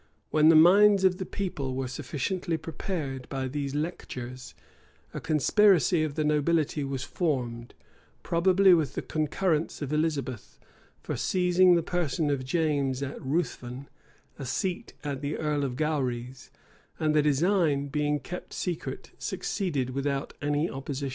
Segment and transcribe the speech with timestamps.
[0.31, 4.55] When the minds of the people were sufficiently prepared by these lectures,
[5.13, 7.75] a conspiracy of the nobility was formed,
[8.23, 10.57] probably with the concurrence of Elizabeth,
[11.03, 13.87] for seizing the person of James at Ruthven,
[14.39, 16.49] a seat of the earl of Gowry's;
[16.99, 21.09] and the design, being kept secret, succeeded without any opposition.